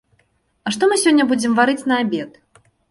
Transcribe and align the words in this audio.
А 0.67 0.73
што 0.77 0.89
мы 0.93 0.99
сёння 1.03 1.29
будзем 1.33 1.53
варыць 1.61 1.81
на 1.93 2.03
абед? 2.07 2.31